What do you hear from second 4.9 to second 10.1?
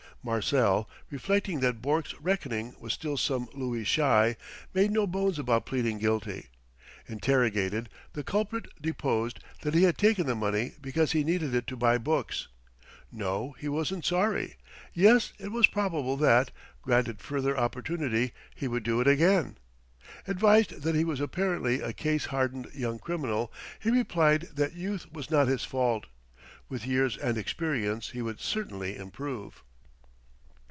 no bones about pleading guilty. Interrogated, the culprit deposed that he had